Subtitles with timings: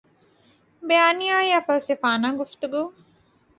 [0.83, 2.83] بیانیہ یا فلسفانہ گفتگو